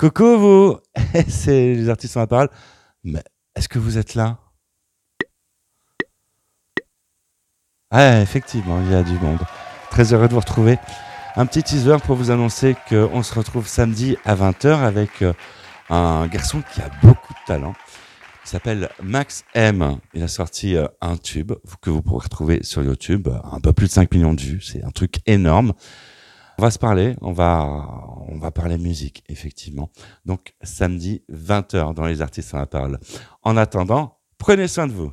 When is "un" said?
11.36-11.44, 15.90-16.26, 21.02-21.18, 23.52-23.60, 24.82-24.92